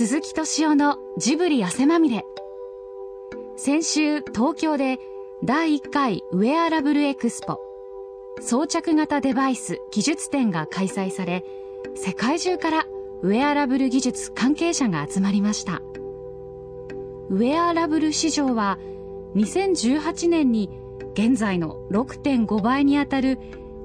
[0.00, 2.24] 鈴木敏夫のジブリ汗まみれ。
[3.58, 4.98] 先週東京で
[5.44, 7.60] 第1回ウェアラブルエクスポ。
[8.40, 11.44] 装着型デバイス技術展が開催され
[11.96, 12.86] 世界中から
[13.20, 15.82] ウェアラブル技術関係者が集まりました。
[17.28, 18.78] ウェアラブル市場は
[19.34, 20.70] 2018年に
[21.12, 23.38] 現在の6.5倍にあたる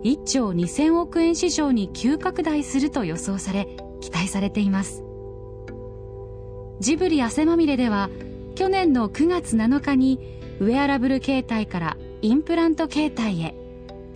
[0.05, 3.68] 1兆2000億円市場に急拡大すると予想され
[3.99, 5.04] 期待されています。
[6.79, 8.09] ジブリ汗まみれでは
[8.55, 10.20] 去年の9月7日に
[10.59, 13.55] ウェアラブル携帯からインプラント携帯へ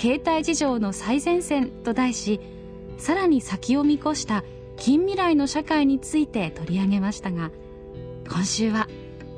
[0.02, 2.40] 携帯事情の最前線と題し
[2.98, 4.44] さらに先を見越した
[4.78, 7.52] 近未来の社会について取り上げましたが
[8.30, 8.88] 今週は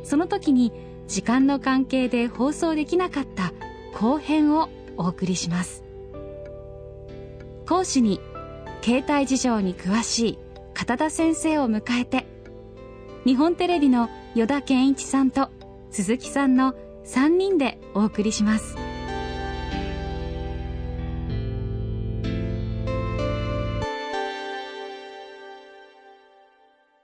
[0.04, 0.72] その時に
[1.08, 3.54] 時間の関係で放送できなかった
[3.94, 5.84] 後編をお送りします。
[7.72, 8.20] 講師に
[8.82, 10.40] 携帯事情に詳しい
[10.74, 12.26] 片田先生を迎えて
[13.24, 15.52] 日本テレビの依田健一さんと
[15.92, 16.74] 鈴木さんの
[17.06, 18.76] 3人でお送りします。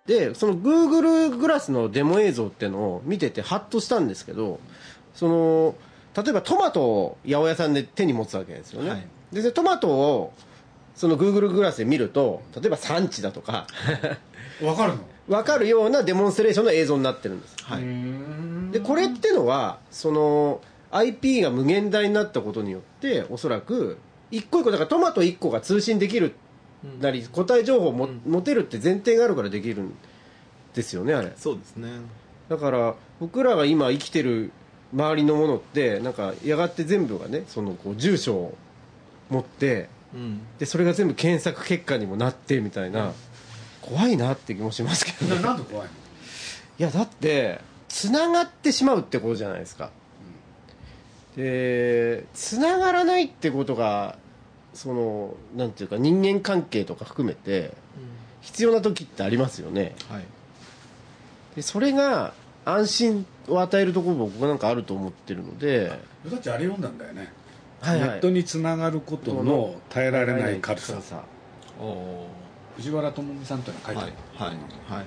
[0.07, 4.61] でその Google グラスのデモ映像っていうのを見ててハッとしたんですけど
[5.13, 5.75] その
[6.15, 10.33] 例えばトマトを八百屋さんで手に持つわけですよね、はい、でトマトを
[10.95, 13.67] その Google グラスで見ると例えば産地だとか。
[14.61, 14.99] 分かるの？
[15.27, 20.61] 分かるようなデモンストレーションの映像になってるんです、はい、でこれってのはその
[20.91, 23.97] IP が無限大になったことによっておそらく
[24.31, 26.33] 一個一個だからトマト1個が通信できる
[27.01, 29.93] なり答え情報をも、うん、持てるって前提があるからできるん
[30.73, 31.33] ですよねあれ。
[31.35, 31.89] そうですね。
[32.49, 34.51] だから僕らが今生きてる
[34.93, 38.57] 周りのものってなんかやがて全部がねそのこう住所を
[39.29, 43.13] 持って、うん、でそれが全部検索結果にもなってみたいな、うん、
[43.89, 45.93] 怖いなって気もしますけど、ね、なんで怖いの？
[46.79, 49.91] いやだってつながってしまうってことじゃないですか、
[51.35, 54.17] うん、でつながらないってことが
[54.73, 57.71] そのなんていうか人間関係とか含めて
[58.41, 60.23] 必要な時ってありますよね、はい、
[61.55, 62.33] でそれが
[62.65, 65.87] 安心を与えるところ僕なんかあると思ってるので。
[66.29, 67.31] だってあれ読んだんだよね、
[67.79, 71.01] はいはい、ネットにつながることの耐えられない軽さ
[72.77, 75.03] 藤原智美さんというのは書いてある、はいはいは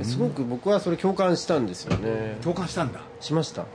[0.00, 2.38] い、すごく僕はそれ共感したんですよね。
[2.42, 3.00] 共感したんだ。
[3.20, 3.66] しました、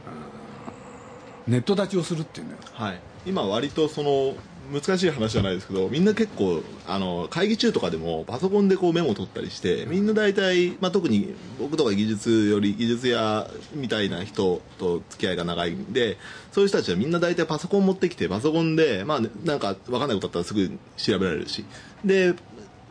[1.48, 4.34] ネット立ちをするっていうのよ、はい、今割とその
[4.74, 16.18] 難しい話じゃないですけどみんな結構あの会議中とかでもパソコンでこうメモを取ったりしてみんな大体、まあ、特に僕とか技術より技術屋みたいな人と付き合いが長いんで
[16.52, 21.64] そういう人たちはみんな大体パソコン持ってきてパソコンで、まあ、なんか分かんないことあったらすぐ調べられるし。
[22.04, 22.34] で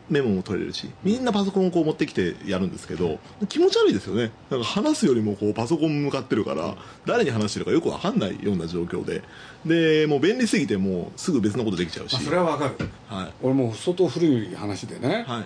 [0.09, 4.31] メモも取れるしみんなパソコンをこう持ってきてやるんですけど気持ち悪いですよね。
[4.49, 9.23] なんか話すよりもこうパソコン向かってるから誰に話してるかよく分かんないような状況で。
[9.65, 12.23] でもう便利すぎてもうすぐ別のことできちゃうし。
[12.23, 15.43] それは分かる、はい、俺も相当古い話でね、は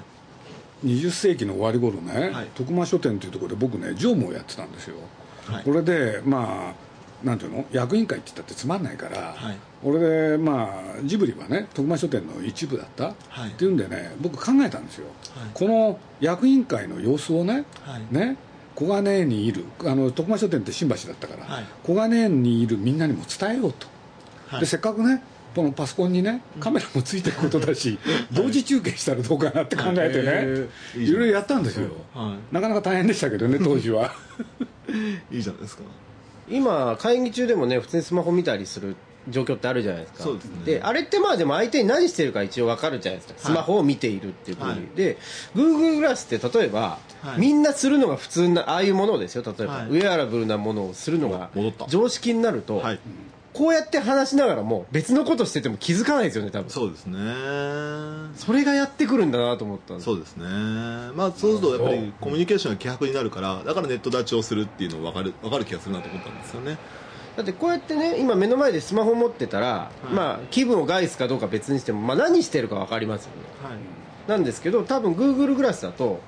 [0.84, 4.98] い、20世紀の終わり頃ね、はい、徳間書店というところで僕ね常務をやってたんですよ、
[5.46, 7.66] はい、これでまあなんていうの？
[7.72, 17.66] 役員会って言ったってつまんないから、はい、俺でまあジブリはね徳間書店の一部だった、はい、っていうんでね僕考えたんですよ、はい、この役員会の様子をね,、
[18.12, 18.38] ね
[18.76, 23.88] 小金井にいるあの徳間書店って新橋だったから、小金井にいるみんなにも伝えようと、
[24.60, 25.22] でせっかくね
[25.54, 28.00] このパソコンにねカメラもついてることだし、
[28.32, 31.90] 同時中継したらどうかなって考えてね、いろいろやったんですよ、
[32.54, 34.14] なかなか大変でしたけどね 当時は。
[35.32, 35.84] いいじゃないですか。
[36.50, 38.96] 今会議中でもね普通にスマホ見たりする
[39.30, 40.24] 状況ってあるじゃないですか。
[40.24, 40.66] そうですね。
[40.66, 45.18] であれってまあでも相手に何してるか一応分かるじゃないですか、スマホを見ているっていうことで、はい、で
[45.56, 49.44] Google グラスって例えば、はい、みんなするのが普通なああいうものですよ。
[49.46, 51.50] 例えば、はい、ウェアラブルなものをするのが
[51.88, 53.00] 常識になると、はい、
[53.54, 56.70] こうやって話しながらも別のことしてても気づかないですよね多分。
[56.70, 57.18] そうですね。
[58.36, 60.46] それがやってくるんだなと思ったそうですね。
[61.16, 66.78] まあそうするとやっぱりコミュニケーションが希薄になるからだからネット立ちをするっていうの分かる分かる気がするなと思ったんですよね
[67.36, 73.78] だってこうやってね今目の前でスマホ持ってたら、はい、まあ気分を害すかどうか別にしても、まあ、何してるか分かりますよね、はい、
[74.28, 76.20] なんですけど多分 Google グラスだと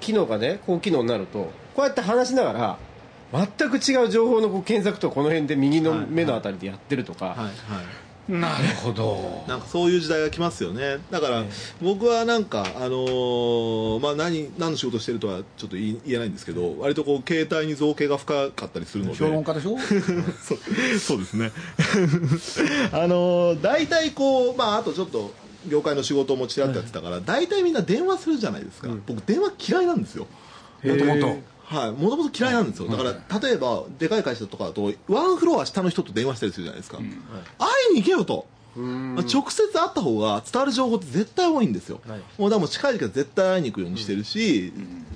[0.00, 2.78] 機能がね高機能になるとこうやって話しながら
[3.32, 7.36] 全く違う情報のこう検索とこの辺で右の目のあたりでやってるとか、はい。
[7.38, 7.52] はい
[8.28, 9.44] なるほど。
[9.46, 10.98] なんかそういう時代が来ますよね。
[11.10, 11.44] だから
[11.80, 19.16] 僕はなんか、あのー、まあ何、何の仕事してるとはちょっと言えないんですけど割とこう携帯に造形が深かったりするので。
[19.16, 19.78] 評論家でしょ？
[20.42, 20.58] そう
[20.98, 21.52] そうですね。
[22.92, 25.32] あのー、大体こう、まあ、あとちょっと
[25.68, 30.26] 業界の仕事もちらっとやってたから、大体みんな電話するじゃないですか、うん、僕電話嫌いなんですよ。
[30.84, 31.36] もともと
[31.68, 31.92] はい。
[31.92, 32.88] もともと嫌いなんですよ。
[32.88, 37.04] だから例えばでかい会社とかだとワンフロア下の人と電話したりするじゃないですか、うん、
[37.58, 38.46] 会いに行けよと。
[38.76, 45.06] 直接会った方が伝わる情報って絶対多いんですよ、はい、もうだも近い時は絶対会いに行くようにしてるし、うん、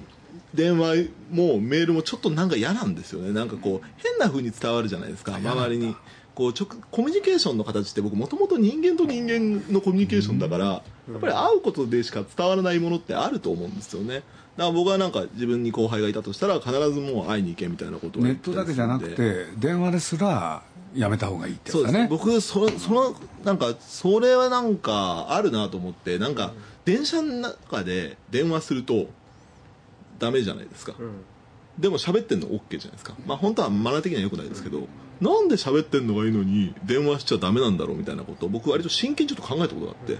[0.54, 3.32] 電話もメールもちょっとなんか嫌なんですよね。
[3.32, 5.36] なんかこう変な風に伝わるじゃないですか。
[5.36, 5.94] 周りに
[6.34, 10.82] こう直コミュニケーションの形って僕もともと人間と人間のコミュニケーションだから、や
[11.16, 14.22] っぱり会うことでしか伝わらないものってあると思うんですよね。
[14.56, 20.62] だから僕はなんか自分に後輩がいたとしたら必ずもう会いに行けみたいなことをネットだけじゃなくて電話ですら
[20.94, 22.08] やめた方がいいってそうですね。
[22.10, 26.52] 僕そそのなんかそれはなんかあるなと思ってなんか
[26.84, 29.06] 電車の中で電話すると
[30.18, 31.24] ダメじゃないですか、うん、
[31.78, 33.14] でも喋ってんの OK じゃないですか。
[33.26, 34.88] まあ本当はマナー的にはよくないですけど、
[35.20, 40.18] なんで喋ってんのがいいのに電話しちゃダメなんだろうみたいなことを僕割と真剣にちょっと考えたことがあって、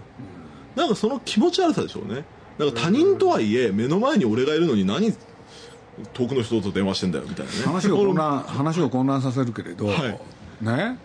[0.77, 2.25] なんかその気持ち悪さでしょうね。
[2.59, 5.15] なんか他人とはいえ目の前に俺がいるのに何
[6.13, 7.59] 遠くの人と電話してんだよみたいなね。
[7.65, 10.99] 話を混乱話を混乱させるけれど、はい、ね。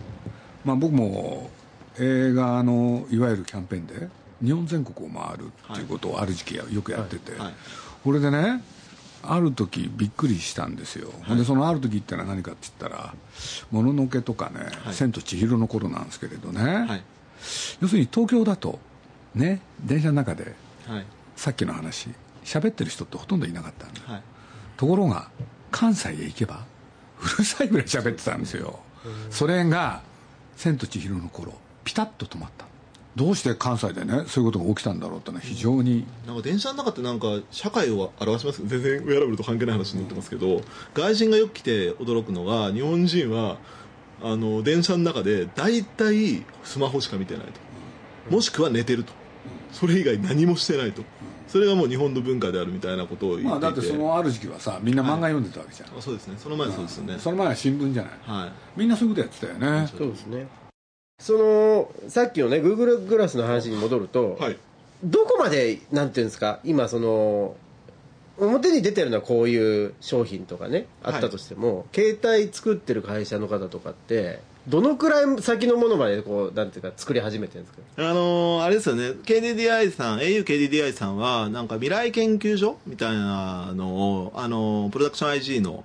[0.66, 1.50] まあ、僕も
[1.98, 4.10] 映画のいわゆるキャンペーンで
[4.44, 7.40] 日本全国を回るっていうことをある時期よくやってて、はい。
[7.40, 7.54] はい、
[8.04, 8.62] これでね
[9.34, 13.14] ある時びっくりしたんですよ、はい、でそのある時ってのは何かって言ったら
[13.72, 17.04] 「もののけ」とかね「千と千尋」の頃なんですけれどね、
[17.82, 18.80] 要するに東京だと
[19.34, 20.56] ね電車の中で、
[21.36, 22.10] さっきの話
[22.44, 24.22] 喋ってる人ってほとんどいなかったんだ、
[24.78, 25.30] ところが
[25.72, 26.66] 関西へ行けば
[27.22, 28.80] うるさいぐらい喋ってたんですよ。
[29.30, 30.02] それが
[30.58, 32.66] 「千と千尋」の頃ピタッと止まった
[33.16, 38.68] どうして関西でねそういうことが起きたんだろうってのは非常になんか電車の中ってなんか社会を表します？
[38.68, 40.62] 全然ウェアラブルと関係ない話になってますけど
[40.94, 43.58] 外人がよく来て驚くのが日本人は
[44.22, 48.34] あの電車の中で大体スマホしか見てないと。
[48.36, 49.14] もしくは寝てると。
[49.72, 51.04] それ以外何もしてないと。
[51.48, 56.36] それがもう日本の文化であるみたいなことを言っていて、まあ、だってそのある時期はさみんな漫画読んでたわけじゃん、はい、そうですね。
[56.38, 59.88] その前はそうですよね、その前は新聞じゃない、はい、みんなそういうことやってたよね。
[59.88, 60.48] そうですね
[61.20, 64.58] そのさっきのね Google グラスの話に戻ると、はい、
[65.04, 67.56] どこまでなんていうんですか今その
[68.38, 78.10] 表に出てるのはこういう商品とかねあったとしても、はい、携帯作ってる会社の方とかってどのくらい先のものまでこうなんていうか作り始めてるんですか？
[78.10, 79.12] あのー、あれですよね。
[79.12, 83.90] KDDI さん auKDDI さんはなんか未来研究所みたいなの
[84.24, 85.84] をあのー、プロダクション IG の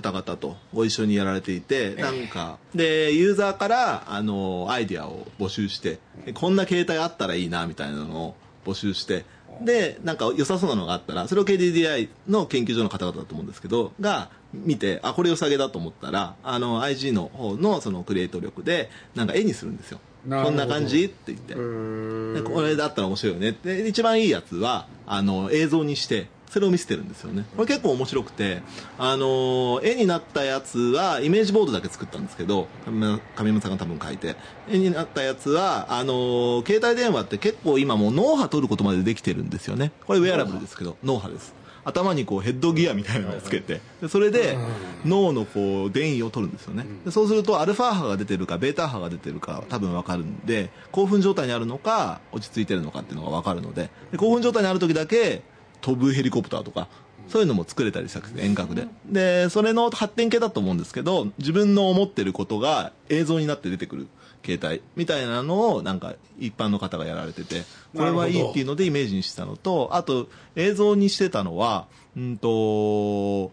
[0.00, 6.00] 方々とご一緒にやられていて、なんか、で、ユーザーから、あの、アイディアを募集して、
[6.34, 8.34] こんな携帯あったらいいな、みたいなのを
[8.66, 9.24] 募集して、
[9.62, 20.00] で、なんか良さそうなのがあったら、それを KDDI の研究所の方々だと思うんですけど、が、見て、あ、これ良さげだと思ったら、あの、IG の方のそのクリエイト力で、なんか絵にするんですよ。
[20.28, 21.54] こんな感じって言って。
[21.54, 23.56] これだったら面白いよね。
[23.62, 27.44] で、一番いいやつは、あの、映像にして、それを見せてるんですよね。
[27.56, 28.62] これ結構面白くて
[28.98, 34.36] あの絵になったやつはイメージボードだけ作ったんですけど上村さんが多分書いて。
[34.68, 39.92] 絵になったやつはあの携帯電話って結構今もう脳波取ることまでできてるんですよね。
[40.06, 41.54] これウェアラブルですけど脳波です。
[41.84, 43.80] 頭にこうヘッドギアみたいなのをつけて。
[44.00, 44.56] でそれで
[45.04, 46.86] 脳のこう電位を取るんですよね。
[47.04, 53.90] でそうするとアルファ波が出てるかベータ波が出てるか多分分かるんで興奮状態にあるのか落ち着いてるのかっていうのが分かるので。
[54.12, 55.42] で興奮状態にある時だけ
[55.84, 56.88] 飛ぶヘリコプターとか、
[57.28, 58.88] そういうのも作れたりしたんです遠隔で。
[59.04, 64.08] で、それの発展系だと思うんですけど、自分の思ってることが映像になって出てくる
[64.42, 67.64] 携帯みたいなのをなんか一般の方がやられてて、
[67.94, 71.86] これはいいっていうのでイメージにしてたのと、あと映像にしてたのは、
[72.16, 73.52] うんと、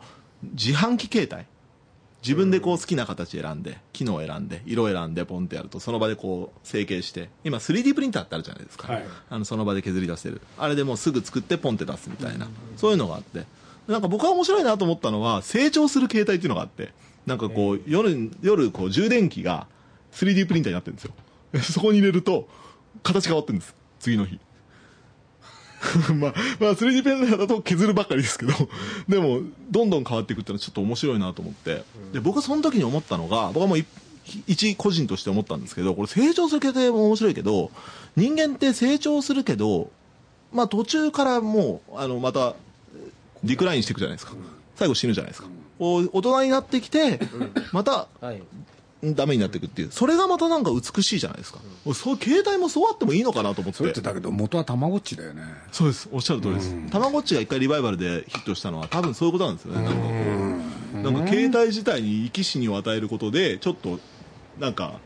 [0.53, 1.50] 自販機携帯。
[2.21, 8.93] 自分でこう好きな形選んで、機能選んで、色選んでポンってやると、その場でこう成形して、今 3D プリンターってあるじゃないですか。
[8.93, 10.41] はい、あのその場で削り出せる。
[10.57, 12.47] あれでもうすぐ作ってポンって出すみたいな、
[12.77, 13.45] そういうのがあって。
[13.87, 16.93] なんか僕は面白いなと思ったのは、成長する携帯っていうのがあって、
[17.25, 19.67] なんかこう、夜、夜こう充電器が
[20.13, 21.13] 3D プリンターになってるんですよ。
[21.73, 22.47] そこに入れると、
[23.03, 23.75] 形変わってるんです。
[23.99, 24.39] 次の日。
[26.15, 28.53] まあ、まあ、3D ペンダーだと削るばっかりですけど、
[29.09, 31.83] でも、どんどん変わっていくっていうのはちょっと面白いなと思って、
[32.13, 33.77] で、僕はその時に思ったのが、僕はもう
[34.47, 37.71] 一個人として思ったんですけど、これ成長する系でも面白いけど、
[38.15, 39.89] 人間って成長するけど、
[40.53, 42.55] まあ途中からもう、あの、また、
[43.43, 44.33] ディクラインしていくじゃないですか。
[44.75, 45.47] 最後死ぬじゃないですか。
[45.79, 47.19] 大人になってきて、
[47.71, 48.07] また、
[49.03, 49.91] ダメになっていくっていう。
[49.91, 51.59] それがまたなんか美しいじゃないですか。
[51.85, 53.79] うん、そう、携帯もそうあってもいいのかなと思って。
[53.79, 55.43] それってだけど元はたまごっちだよね。
[55.71, 56.07] そうです。
[56.11, 56.75] おっしゃる通りです。
[56.91, 59.83] たまごっちが一回リバイバルでヒットしたのは多分そういうことなんですよね。
[59.83, 63.99] なんかこう、なんか携帯自体に生き死にを与えることで、ちょっと、
[64.59, 64.99] なんか、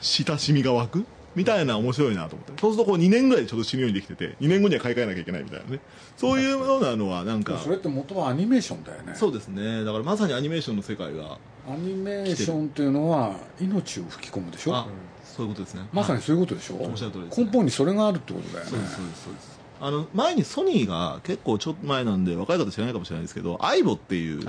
[0.00, 2.52] 親しみが湧くみたいな面白いなと思って。
[2.60, 5.80] そうするとこう2年ぐらいでちょっと死ぬようにできてて2年後には買い替えなきゃいけないみたいなね。
[6.16, 9.14] そういうようなのはなんかそれって元はアニメーションだよね。
[9.14, 9.84] そうですね。
[9.84, 11.38] だからまさにアニメーションの世界が
[11.68, 14.76] アニメーションっていうのは命を吹き込むでしょ？
[14.76, 14.86] あ
[15.24, 15.82] そういうことですね。
[15.92, 18.70] まさにそういうことでしょ、はい、おっしゃる通りです、ね、根本にそれがあるってことだよね。
[18.70, 19.54] そうですそうですそうです。
[19.80, 24.40] あの前にソニーが結構ちょっと前なんで若い方知らないかもしれないですけどアイボっていう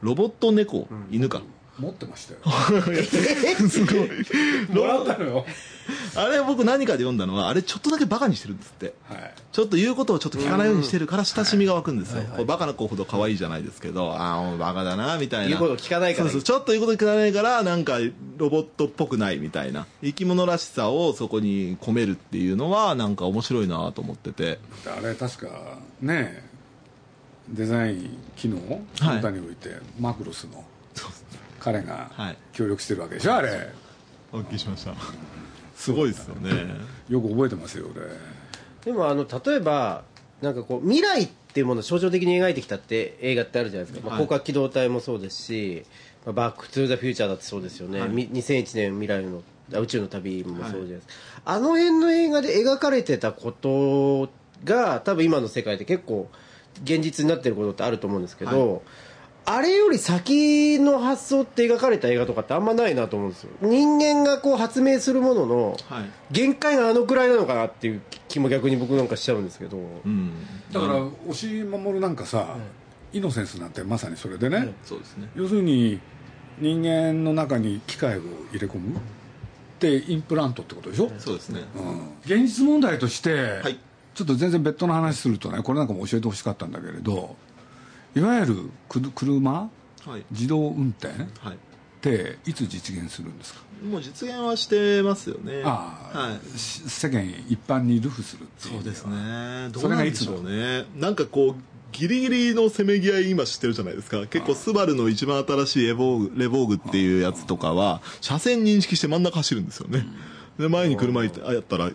[0.00, 1.42] ロボット猫、犬か
[1.80, 2.40] 持ってましたよ。
[3.68, 4.08] すごい。
[4.70, 5.46] もらったのよ。
[6.14, 15.48] あれ僕何かで読んだのはあれちょっとだけバカにしてるんですって、はい、ちょっと言うことをちょっと聞かないようにしてるから親しみが湧くんですよ、はいはい、バカな子ほど可愛いじゃないですけどああバカだなみたいな。
[15.48, 16.30] 言うこと聞かないから。
[16.30, 16.42] そうそう。
[16.42, 17.98] ちょっと言うこと聞かないからなんか
[18.36, 19.86] ロボットっぽくないみたいな。
[20.02, 24.58] 生き物らしさをそこに込めるっていうのはなんか面白いなと思ってて。
[24.86, 26.44] あれ確かね
[27.48, 28.58] デザイン機能？
[28.58, 30.64] において、マクロスの
[31.60, 32.10] 彼が
[32.52, 33.68] 協力してるわけでしょ、はい、あれ。
[34.32, 34.94] お聞きしました。
[35.76, 36.50] すごいですよね。
[37.08, 38.06] よく覚えてますよ俺。
[38.84, 40.04] でもあの例えば
[40.40, 45.84] なんかこう未来っていうものを象徴的に描いてきたって映画ってあるじゃないですか、まあ、広角機動隊もそうですし、
[46.24, 49.42] まあ、バック・トゥ・ザ・フューチャーだってそうですよね、はい、2001年未来の
[49.80, 51.12] 宇宙の旅もそうじゃないですか、
[51.50, 54.30] はい、あの辺の映画で描かれてたこと
[54.64, 56.30] が多分今の世界で結構
[56.84, 58.80] 現実になってることってあると思うんですけど、はい
[59.46, 63.50] あれより先の発想って描かれた映画とかってあんまないなと思うんですよ。
[63.62, 65.76] 人間がこう発明するものの
[66.30, 70.32] 限界があのくらいなのかなっていう気も逆に僕なんかしちゃうんですけど、うん、
[70.72, 72.56] だから押井守なんかさ、
[73.12, 75.28] うん、イノセンスなんてまさにそれでね、うん、そうですね。
[75.34, 76.00] 要するに
[76.58, 78.96] 人間の中に機械を入れ込む。
[78.96, 79.00] っ
[79.80, 81.10] てインプラントってことでしょ？
[81.18, 83.78] そうですね、うん、現実問題として、はい、
[84.12, 87.34] ちょっと全然別途の話するとねこれなんかも教えてほしかったんだけれど
[88.14, 88.70] いわゆる
[89.14, 89.68] 車、は
[90.18, 91.56] い、自動運転、はい、っ
[92.00, 93.60] ていつ実現するんですか？
[93.84, 95.62] もう実現はしてますよね。
[95.64, 99.68] ああ、はい、世間一般にルフするそうですね。
[99.70, 100.86] どうなんでしょうね。
[100.96, 101.62] なんかこう
[101.92, 104.26] ギリギリのせめぎ合い今知ってるじゃないですか。
[104.26, 110.06] 結構スバルの一番新しいエボーグレボーグっていうやつとかは車線認識して真ん中走るんですよね、
[110.60, 111.90] で前に車やったら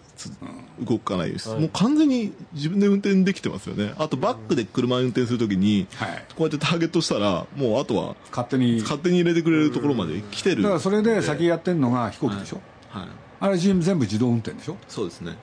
[0.83, 3.93] 動かないです、もう完全に自分で運転できてますよね。
[3.97, 5.87] あとバックで車運転するときに、
[6.35, 8.81] こうやってターゲットしたらもうあとは勝手に。
[8.81, 10.63] 勝手に入れてくれるところまで来てる。
[10.63, 14.77] だからそれで先やってるのが飛行機でしょ、はい、はい、あれ全部自動運転でしょ？
[14.87, 15.37] そうですね。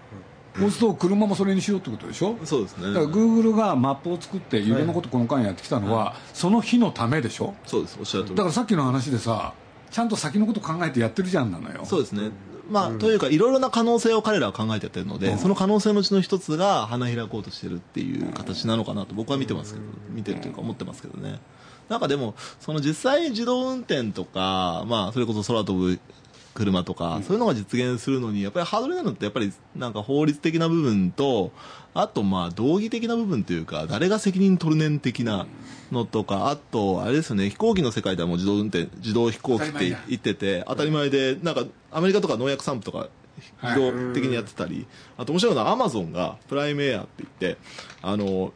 [0.54, 2.36] そうすると車もそれにしようってことでしょ？
[2.44, 2.88] そうですね。
[2.88, 4.68] だからグーグルがマップを作ってい。
[4.68, 7.54] ろんなことこの間やってきたのは、はい、その日のためでしょ？
[7.64, 7.96] そうです。
[7.98, 9.54] おっしゃるとだからさっきの話でさ
[9.90, 11.84] ちゃんと先のこと考えてやってるじゃんなのよ。
[11.84, 12.30] そうですね
[12.70, 21.40] まあ、うん、というかいろいろな可能性を彼らは考えてやってるので、うん、その可能性のうちの一つが花開こうとしてるっていう形なのかなと僕は見てますけど、見てるというか思ってますけどね。
[21.88, 25.98] なんかでも、その実際に自動運転とか、まあ、それこそ空飛ぶ
[26.54, 31.52] 車とか、そういうのが実現するのに、やっぱりハードルなのって、やっぱりなんか法律的な部分と、
[31.94, 35.46] あとまあ、道義的な部分というか、誰が責任取るねん的な
[35.90, 43.08] のとか、あと、あれですよね、飛行機の世界ではもう自動運転、自動飛行機って言ってて、当たり前で、なんか、アメリカとか農薬散布とか、
[43.62, 44.86] 自動的にやってたり、
[45.18, 47.58] あと面白いのはアマゾンがプライムエアって言って、
[48.00, 48.52] あの、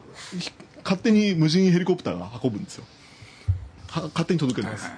[0.82, 2.84] 勝手に無人ヘリコプターが運ぶんですよ。
[3.88, 4.90] 勝手に届けるんです。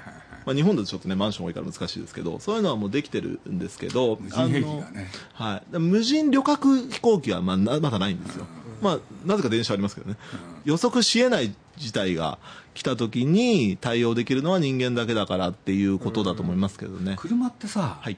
[0.48, 5.10] まあ、日本だとちょっとねマンション多いから難しいですけどそういうのはもうできてるんですけど無人兵器がね。
[5.34, 8.46] はい、無人旅客飛行機はまあまだないんですよ、
[8.80, 10.16] まあ、なぜか電車ありますけどね、
[10.64, 12.38] 予測しえない事態が
[12.72, 18.16] 来た時に対応できるのは人間だけだからっていうことだと思いますけどね、車ってさ、はい、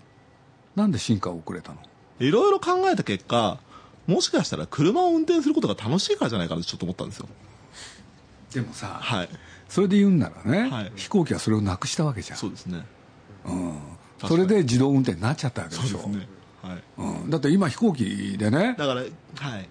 [0.77, 1.79] なんで進化遅れたの？
[2.21, 3.59] いろいろ考えた結果
[4.07, 7.29] もしかしたら車を運転することが楽しいからじゃないかなとちょっと思ったんですよ。
[8.53, 9.29] でもさ、はい、
[9.71, 12.39] それで言うんならね、はい、飛行機はそれをなくしたわけじゃん。
[12.39, 12.85] そうですね、
[13.47, 13.79] うん、
[14.27, 15.99] それで自動運転になっちゃったわけでしょ。
[15.99, 16.29] そうですね。
[16.61, 16.83] はい。
[16.99, 19.09] うん、だって今飛行機でねだから、はい、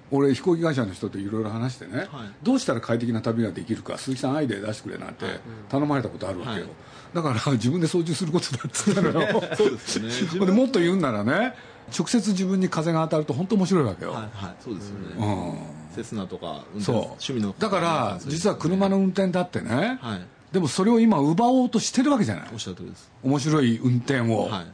[0.09, 2.07] 俺飛行機会社の人といろいろ話してね、はい、
[2.41, 5.25] どうしたら快適な旅ができるか鈴木さんアイデア出してくれなんて
[5.67, 6.65] 頼まれたことあるわけよ、はい、
[7.13, 9.41] だから自分で操縦することだっつったのよ。
[9.55, 9.99] そうです
[10.33, 10.39] ね。
[10.45, 11.53] でもっと言うんならね
[11.95, 16.95] 直接自分に風が当たると本当面白いわけよ、はい、はい、そうですよね、うんセスナとかそう。
[16.95, 17.53] 趣味の。
[17.57, 22.49] だから実は車の運転だってね、はい、でもそれを今奪おうとしてるわけじゃない。
[22.53, 23.11] おっしゃる通りです。
[23.23, 24.65] 面白い運転を、は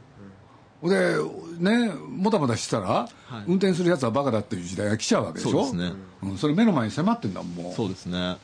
[0.84, 1.18] い、で
[1.58, 5.52] ねもたもたしたら、はい、運転するやつはバカだっていう時代が来ちゃうわけでしょ。
[5.52, 8.38] そうですね、うん、それ目の前に迫ってんだもんそうですね。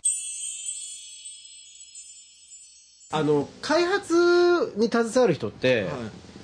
[3.13, 5.91] あの開発に携わる人って、はい、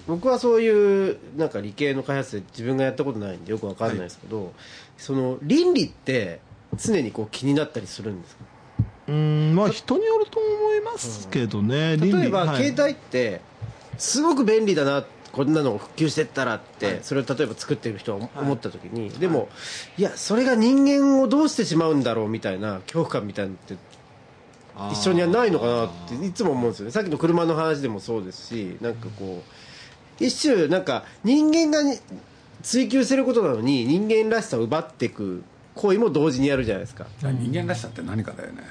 [0.06, 4.54] 僕はそういうなんか理系の開発で自分がやったことないんでよくわかんないですけど、はい
[4.98, 6.40] その倫理って
[6.76, 8.44] 常にこう気になったりするんですか？
[9.08, 13.40] うんまあ人によると思いますけどね、うん、例えば、携帯って
[13.98, 19.50] すごく便利だなこんなのを復旧してったらって、はい、それを例えば作ってる人は思った時に、はい、でも、
[19.98, 20.02] い。
[20.02, 23.76] やそれが人間をどうしてしまうんだろうみたいな恐怖感みたいなのって
[24.92, 26.92] 一緒にはないのかなっていつも思うんですよね。
[26.92, 29.44] さっきの車の話でもそうですしなんかこ
[30.20, 31.82] う一種なんか人間が
[32.64, 35.44] 追求することなのに人間らしさを奪っていく
[35.76, 37.06] 行為も同時にやるじゃないですか。
[37.22, 38.64] 人間らしさって何かだよね、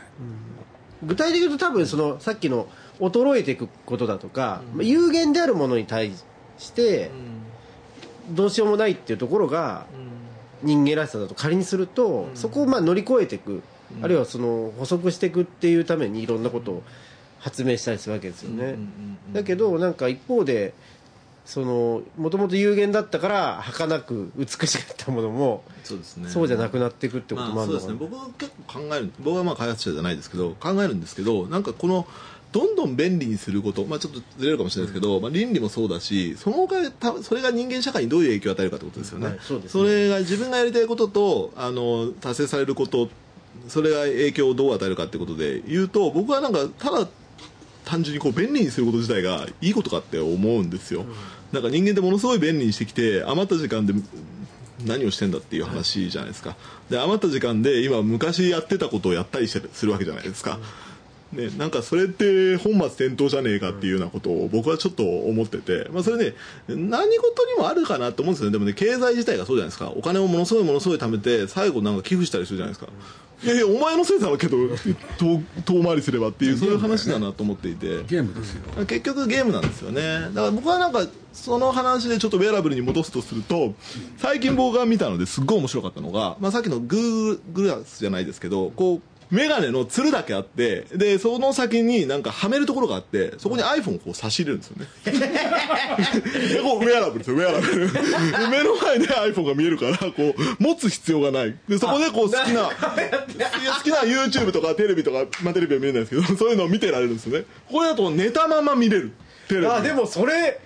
[1.02, 2.68] うん、具体的に言うと多分そのさっきの
[3.00, 6.12] 衰えていくことだとか、うん、有限であるものに対
[6.58, 7.10] して
[8.30, 9.86] どうしようもないっていうところが
[10.62, 13.62] 人間らしさだと仮にすると、そこをまあ乗り越えていく。
[14.02, 16.82] あるいはその補足していくっていうためにいろんなことを
[17.38, 18.74] 発明したりするわけですよね。
[19.32, 20.74] だけどなんか一方で
[21.46, 28.08] そのもともと有限だったから儚く美しかったものもそうです、ね、そうじゃなくなっていくってこともあるのかな、まあ、そうですね。
[28.10, 32.06] 僕結構考える僕はまあ開発者じゃないですけど考えるんですけどなんかこの
[32.50, 39.26] どんどん便利にすること、まあ、ちょっとずれるかもしれないですけど、うん、まあ、倫理もそうだしその他たそれが人間社会にどういう影響を与えるかってことですよね。
[39.26, 43.08] はいそね、それが自分がやりたいこととあの達成されること
[43.68, 47.08] それが影響をどう与えるかってことで言うと僕はなんかただ
[47.86, 51.08] 単純にこう便利にすること自体がいいことかって思うんですよ、うん、
[51.52, 53.94] なんか人間ってものすごい便利にしてきて余った時間で
[54.84, 56.56] 何をしてんだっていう話じゃないですか。
[56.90, 60.58] で余った時間で今昔やってたことをやったりするわけじゃないですか、
[61.32, 66.34] ね、なんかそれって本末転倒じゃねえかっていうようなことを僕はちょっと思ってて、まあ、それね
[66.68, 68.52] 何事にもあるかなと思うんですよね。
[68.52, 69.90] でもね経済自体がそうじゃないですか。
[69.90, 72.92] お金をものすごいものすごい貯めて最後なんか寄付したりするじゃないですか。
[73.42, 74.56] いやいやお前のせいだろうけど
[75.18, 77.86] 遠回りすればっていうそういう話だなと思っていて。
[78.06, 78.86] ゲームですよ。
[78.86, 80.02] 結局ゲームなんですよね。
[80.02, 83.74] だから僕はなんかその話でちょっとウェアラブルに戻すとすると
[84.16, 94.86] 最近僕が見たのですっごい面白かったのが、まあ、さっきのグーグラスじゃないですけどこうメガネのつるだけあって、で、その先になんかはめるところがあって、そこに iPhone をこう差し入れるんですよね。
[96.48, 97.88] で、こう、ウェアラブルですよ、ウェアラブル。
[98.50, 101.56] 目の前で iPhone が見えるから、こう、持つ必要がない。
[101.68, 102.72] で、そこでこう、好きな、好
[103.82, 107.44] きな YouTube とかテレビとか、まあテレビは見れないですけど、そういうのを見てられるんですよね。
[107.70, 109.12] これだと寝たまま見れる。
[109.48, 109.66] テレビ。
[109.66, 110.60] あ、でもそれ、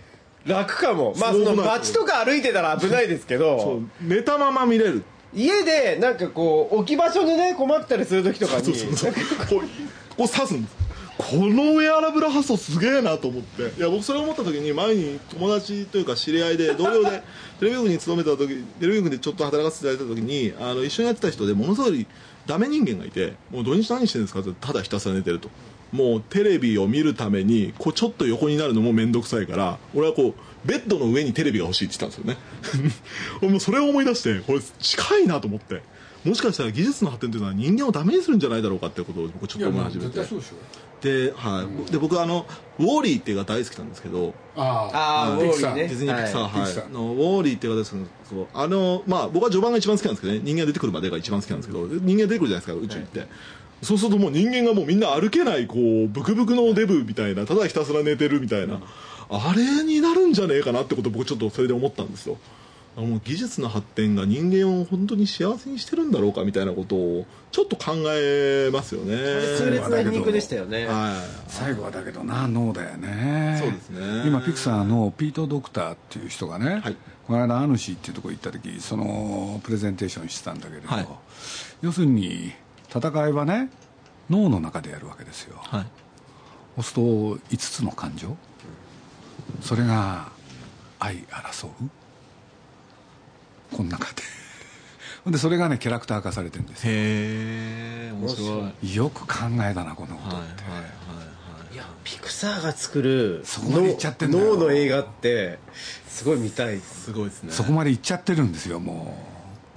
[0.47, 1.15] 楽かも。
[1.19, 3.61] まあ、その街とか歩いてたら危ないですけど。
[3.61, 5.03] そう、寝たまま見れる。
[5.35, 9.13] 家でなんかこう置き場所でね困ったりする時とかにそうそうそう。
[9.13, 9.19] こ
[9.57, 10.77] うこう刺すんです。
[11.19, 13.79] このウェアラブル発想すげえなと思って。
[13.79, 17.23] いや僕それ思った時に前に友達というか知り合いで同僚で
[17.61, 22.07] テレビ局に勤めた時テレビ局でちょっと働かせていただいた時にあの一緒にやってた人でものすごい
[22.47, 25.51] ダメ人間がいてもう土日何してるんですかってただひたすら寝てると。
[25.93, 32.35] もうテレビを見るためにこうちょっと横になるのも面倒くさいから俺はこうベッドの上にテレビが欲しいって言ったんですよ
[33.43, 33.49] ね。
[33.51, 35.83] もうそれを思い出してこれ近いなと思って。
[36.25, 40.21] もしかしたら技術の発展というのは人間をダメにするんじゃないだろうかってことを僕ちょっと思い始めて。
[41.01, 42.45] で,、はい、うん、で僕あの
[42.79, 44.35] ウォーリーっていう映画大好きなんですけど。
[44.55, 45.89] ああ、ウォーリーね。
[45.89, 47.95] ディズニーピクサー、はい、はい、のウォーリーっていう映画です
[48.29, 50.41] けどあのまあ僕は序盤が一番好きなんですけどね。
[50.45, 53.29] 人間が出てくるまでが一番好きなんですけど人間出てくるじゃないですか宇宙行って、はい
[53.83, 58.81] そうするともう人間がもうみんな歩けないこうブクブクのデブみたいなただひたすら寝てるみたいな、
[59.31, 62.37] あれになるんじゃねえかなってことを僕ちょっとそれで思ったんですよ。
[62.97, 69.17] もう技術の発展が人間を本当に幸せにしてるんだろうかみたいなことをちょっと考えますよね。
[69.57, 71.15] 痛烈な肉でしたよね、はい、
[71.47, 73.59] 最後はだけどな脳だよね。
[73.63, 74.27] そうですね。
[74.27, 76.97] 今ピクサーのピート・ドクターっていう人がね、はい、
[77.29, 81.07] この間アヌシーっていうところ行った時そのプレゼンテーションしてたんだけれど、はい、
[81.81, 82.53] 要するに
[82.93, 83.71] 戦いはね
[84.29, 85.87] 脳の中でやるわけですよ、はい、
[86.75, 87.01] そうすると
[87.55, 88.37] 5つの感情
[89.61, 90.29] それが
[90.99, 91.71] 愛争う？
[93.77, 94.23] この中で。
[95.31, 96.93] でそれがねキャラクター化されてるんですよ。
[96.93, 98.95] へえ面白い。
[98.95, 100.91] よく考えたなこのことって、はいはいはい
[101.73, 105.61] いやピクサーが作るそこまでいっちゃってんだ脳の映画って
[106.09, 106.81] すごい見たい。
[106.81, 107.53] すごいですね。
[107.53, 109.17] そこまでいっちゃってるんですよも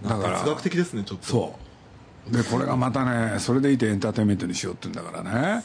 [0.04, 0.08] う。
[0.10, 0.40] だから。
[0.40, 1.26] 哲学的ですねちょっと。
[1.28, 1.64] そう。
[2.32, 5.64] でこれがまたねそれでいてエンターテインメントにしようって言うんだからね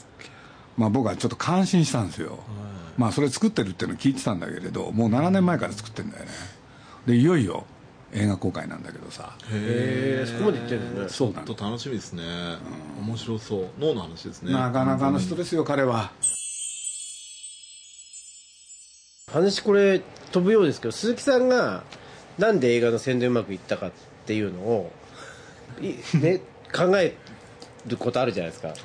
[0.79, 2.39] まあ僕はちょっと感心したんですよ、
[2.97, 6.31] まあそれ作ってるっていうの聞いてたんだけれどもう7年前から作ってるんだよね。
[7.07, 7.67] でいよいよ
[8.13, 9.37] 映画公開なんだけどさ。
[9.51, 11.09] へえそこまで言ってるんね。
[11.09, 12.23] そうなと楽しみですね、
[13.01, 13.69] うん、面白そう。
[13.79, 14.53] 脳の話ですね。
[14.53, 16.11] なかなかの人ですよ、彼は。
[19.33, 20.01] 話これ
[20.33, 21.85] 飛ぶようですけど鈴木さんが
[22.39, 23.93] なんで映画の宣伝うまくいったかっ
[24.27, 24.91] ていうのを
[26.15, 26.41] ね、
[26.75, 27.15] 考え
[27.87, 28.77] ることあるじゃないですか、はい、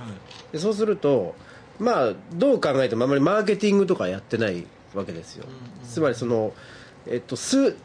[0.52, 1.34] でそうすると
[1.80, 5.46] まあどう考えてもあまりマーケティングとかやってないわけですよ、
[5.88, 6.54] つまりその
[7.08, 7.76] えっと数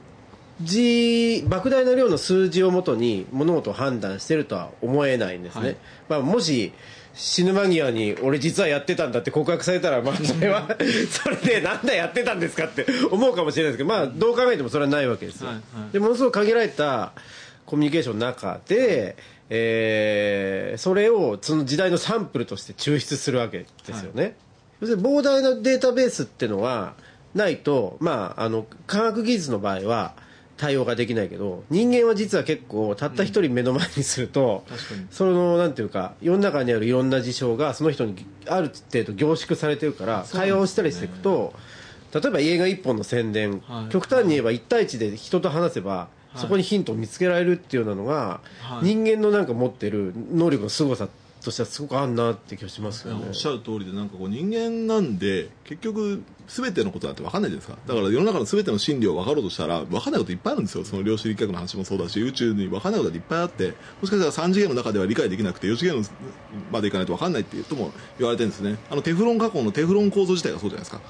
[0.60, 5.76] 字莫大な量の数字をもとに物事を判断してるとは思えないんですね、はい、
[6.08, 6.72] まあ、もし
[7.14, 10.68] 死ぬ間際に俺実はやってたんだって告白されたらまあそれは
[11.10, 17.12] それでなんだやってたんですかって思うかもしれないですけどまあどう考えてもそれはないわけですよ、はいはい、でものすごく限られた
[17.66, 19.14] コミュニケーションの中で、
[19.50, 24.34] えー、それをその時代のサンプルとして抽出するわけですよね、はい、
[24.82, 26.94] 要するに膨大なデータベースっていうのは
[27.34, 30.14] ないとまああの科学技術の場合は
[30.58, 41.54] 対応ができないけど人間は実は結構たった一人目の前にすると、うん、そのなんていうか世の中にあるいろんな事象がその人にある程度凝縮されてるから会話をしたりしていくと、
[42.12, 46.08] 例えば映画一本の宣伝、はい、極端に言えば1対1で人と話せば、
[46.38, 48.40] そこにヒントを見つけられるっていうようなのが、
[48.82, 51.08] 人間のなんか持ってる能力の凄さ
[51.42, 53.26] としてはすごくあんなって気がしますよね。
[53.28, 60.84] おっしゃる通りでなんかこう人間なんで結局全てのことなんて分かんないじゃないですかだから世の中の全ての真理を分かろうとしたら分かんないこといっぱいあるんですよ。
[60.84, 66.04] その量子力学の話もそうだし宇宙に分かんないことがいっぱいあってもしかしたら3次元の中では理解できなくて4次元
[66.72, 68.76] までいかないと分かんないっていうとも言われてるんですね。
[68.90, 71.00] あのテフロン加工のテフロン構造自体がそうじゃないですか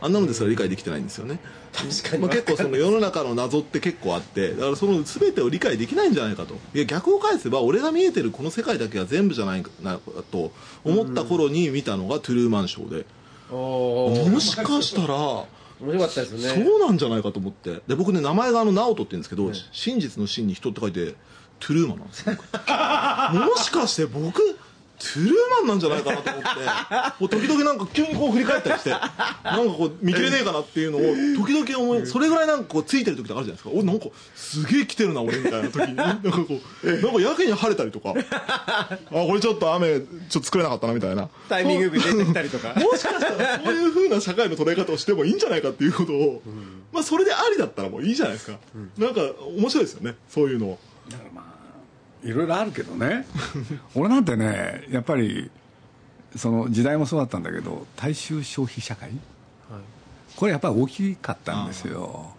[0.00, 1.38] あんなのですら理解できてないんですよね。
[1.72, 6.54] 確かに、まあ、結構その世の中の謎って結構あってだからその全てを理解できないんじゃないかと。
[6.74, 9.98] いや逆を返せば俺が見えてるこの世界だけは全部じゃないかな
[10.30, 10.52] と
[10.84, 13.06] 思った頃に見たのがトゥルーマンショーで、
[13.50, 15.14] もしかしたら
[15.78, 16.64] 面白かったですね。
[16.64, 17.82] そうなんじゃないかと思って。
[17.86, 21.14] で僕ね名前があの直人って言うんですけど、真実の真に人って書いて
[21.60, 22.36] トゥルーマンなんですよ。
[23.48, 24.55] もしかして僕
[24.98, 26.48] トゥルーマンなんじゃないかなと思って
[27.20, 31.00] もう時々なんか急にこう振り返ったりしてなんかこう見切れねえかなっていうのを
[31.46, 33.80] 時々思いそれぐらいなんかこうついてる時とかあるじゃないですか。
[33.80, 35.96] おなんかすげえ来てるな俺みたいな時に。
[35.96, 38.14] なんかこうなんかやけに晴れたりとか。
[38.30, 41.28] あこれちょっと雨ちょっと作れなかったなみたいな。
[41.48, 42.74] タイミングで出てきたりとか。
[42.74, 49.20] もしかしたらそういうふうな社会の捉え方をしてもいいんじゃないかっていうことを、うん、まあそれでありだったらもういいじゃないですか、うん、なんか
[49.58, 50.78] 面白いですよねそういうのを。
[51.08, 51.55] だからまあ
[52.26, 53.26] いろいろあるけどね。
[53.94, 55.50] 俺なんてねやっぱり
[56.34, 59.18] その時代もそうだったんだけど大衆消費社会、はい、
[60.36, 62.32] これやっぱり大きかったんですよ、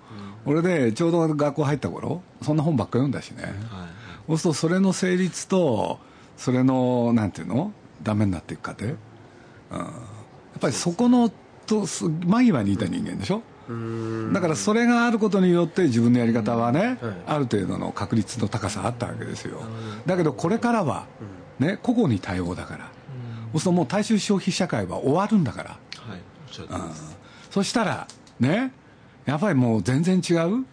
[0.45, 3.53] うん、俺でちょうど学校入った頃そんな本ばっか読んだしね、はい、
[4.27, 5.99] そうするとそれの成立と
[6.37, 7.71] それのなんていうの？
[8.03, 11.31] ダメになっていく過程、うん、やっぱりそこの
[11.65, 11.85] と
[12.25, 13.41] 間際にいた人間でしょ、
[14.33, 19.61] だからそれがあることによって自分のやり方はね、ある程度の確率の高さあったわけですよ。
[20.05, 21.05] だけどこれからは、
[21.59, 22.91] ね、個々に対応だから、
[23.51, 25.77] そうするともう大衆消費社会は終わるんだから、は
[26.15, 26.19] い。
[26.59, 26.91] うん、
[27.51, 28.07] そしたら
[28.39, 28.71] ね
[29.25, 30.65] やっぱりもう全然違う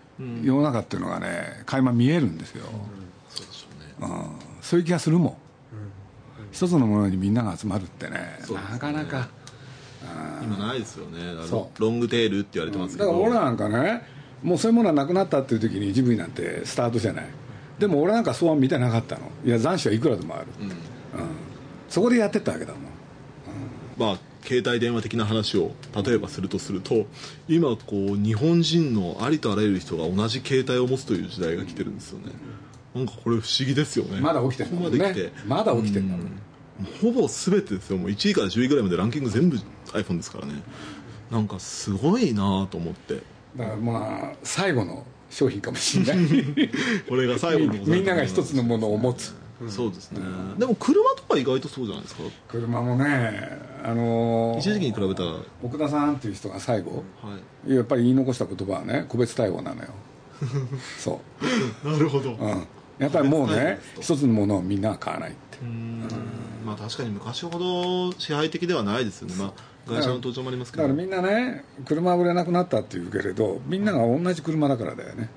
[0.42, 2.64] 世の中っていうのがね垣間見えるんですよ、
[3.28, 4.30] そうでしょうね、うん、
[4.62, 5.37] そういう気がするもん、
[6.52, 8.38] 一つのものにみんなが集まるってね。
[8.70, 9.28] なかなか
[10.42, 11.18] 今ないですよね。
[11.78, 14.02] ロングテールって言われてますけど、だから俺なんかね
[14.42, 17.26] もうそういうものはなくなったっていう時にジブリなんてスタートじゃない。
[17.78, 19.22] でも俺なんかそうは見てなかったの。
[19.44, 20.74] いや残暑はいくらでもある、うん、うん、
[21.88, 22.88] そこでやってったわけだもん、うん、
[23.98, 25.72] まあ携帯電話的な話を
[26.04, 27.06] 例えばするとすると
[27.48, 32.26] 今こう日本人のありとあらゆる人が同じ携帯を持つという時代が来てるんですよね、
[32.94, 34.20] なんかこれ不思議ですよね。
[34.20, 35.32] まだ起きてるんだね。
[35.46, 36.26] まだ起きてるんだもん、
[37.00, 37.98] ほぼ全てですよ。
[37.98, 39.56] もう1位から10位ぐらいまでランキング全部
[39.92, 40.54] iPhone ですからね。
[41.30, 43.22] なんかすごいなと思って。
[43.56, 46.70] だからまあ最後の商品かもしれない。
[47.08, 52.22] これが最後のみんなが一つのものを持つ、うん、そうですね、うん、でも車とか意外とそうじゃないですか？
[52.48, 55.37] 車もねあのー、一時期に比べたら。
[55.62, 59.88] 奥田さんっていう人が最後、はい、やっぱり言い残した言葉はね個別対応なのよ。
[60.98, 61.20] そ
[61.84, 61.87] う。
[61.88, 62.66] なるほど、うん、
[62.98, 65.59] やっぱりもうね一つのものをみんなは買わないって。
[65.62, 66.02] うん。
[66.64, 69.35] まあ確かに昔ほど支配的ではないですよね。
[69.37, 69.52] まあ
[69.87, 70.85] 会社の登場もありますけど。
[70.85, 75.28] だからみんなね車売れなくなったっていうけれどみんなが同じ車だからだよね。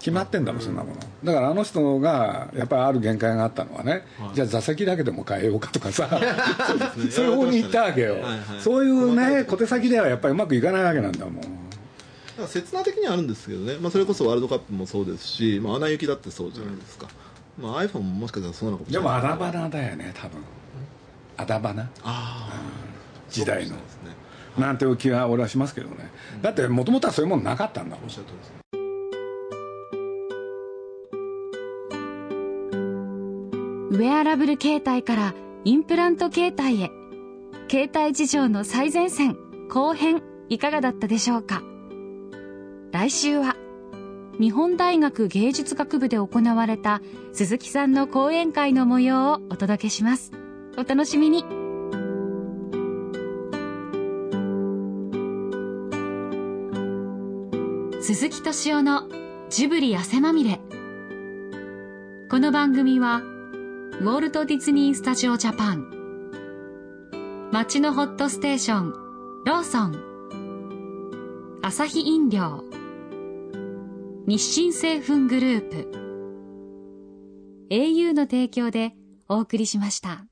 [0.00, 1.00] 決まってんだもんそんなもの。
[1.22, 6.08] だからあの人がやっぱりある限界があったのはね、はい、じゃあ座席だけでも変えようかとかさ
[7.10, 11.69] そういう方に行ったわけよ、はいはい、そういうね小手先ではやっぱりうまくいかないわけなんだもん
[12.46, 17.08] 刹那的にはあるんですけどね、まあ、それこそワールドカップもそうですし、まあ、アナ雪だってそうじゃないですか、
[17.58, 19.02] うん、まあ、iPhone ももしかしたらそうなのかもしれない。
[19.02, 20.42] でもあだ花だよね多分。
[21.36, 22.52] あだ花ああ、
[23.24, 23.82] うん、時代の、ね、
[24.58, 28.52] なんていう気は俺はしますけどね、うん、だってもともとはそういうものなかったんだもんおっしゃるとりです
[33.92, 36.90] ウェアラブル携帯からインプラント携帯へ。
[37.70, 39.36] 携帯事情の最前線
[39.68, 41.62] 後編いかがだったでしょうか？
[42.92, 43.54] 来週は
[44.40, 47.00] 日本大学芸術学部で行われた
[47.32, 50.32] 鈴木さんの講演会の模様をお届けします。
[50.76, 51.44] お楽しみに。
[58.00, 59.08] 鈴木敏夫の
[59.50, 60.58] ジブリ汗まみれ。
[62.30, 63.22] この番組は
[64.00, 67.50] ウォルト・ディズニー・スタジオ・ジャパン。
[67.52, 68.94] 町のホットステーション
[69.44, 71.60] ローソン。
[71.62, 72.64] アサヒ飲料。
[74.26, 76.10] 日清製粉グループ
[77.70, 78.92] au の提供で
[79.28, 80.29] お送りしました。